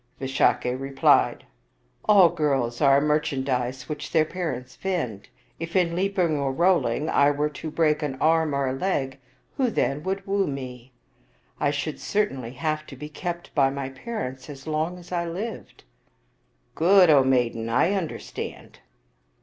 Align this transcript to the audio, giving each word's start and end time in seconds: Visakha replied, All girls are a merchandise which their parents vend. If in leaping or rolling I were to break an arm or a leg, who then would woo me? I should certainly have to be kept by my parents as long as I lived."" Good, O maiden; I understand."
Visakha 0.19 0.75
replied, 0.75 1.43
All 2.05 2.29
girls 2.29 2.81
are 2.81 2.97
a 2.97 3.01
merchandise 3.01 3.87
which 3.87 4.11
their 4.11 4.25
parents 4.25 4.75
vend. 4.75 5.29
If 5.59 5.75
in 5.75 5.95
leaping 5.95 6.39
or 6.39 6.51
rolling 6.51 7.07
I 7.07 7.29
were 7.29 7.51
to 7.61 7.69
break 7.69 8.01
an 8.01 8.15
arm 8.15 8.55
or 8.55 8.65
a 8.67 8.73
leg, 8.73 9.19
who 9.57 9.69
then 9.69 10.01
would 10.01 10.25
woo 10.25 10.47
me? 10.47 10.91
I 11.59 11.69
should 11.69 11.99
certainly 11.99 12.53
have 12.53 12.87
to 12.87 12.95
be 12.95 13.09
kept 13.09 13.53
by 13.53 13.69
my 13.69 13.89
parents 13.89 14.49
as 14.49 14.65
long 14.65 14.97
as 14.97 15.11
I 15.11 15.27
lived."" 15.27 15.83
Good, 16.73 17.11
O 17.11 17.23
maiden; 17.23 17.69
I 17.69 17.91
understand." 17.93 18.79